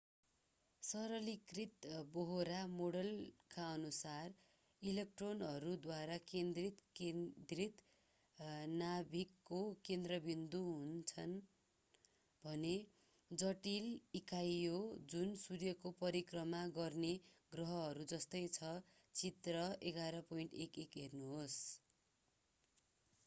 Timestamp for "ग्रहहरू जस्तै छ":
17.51-18.73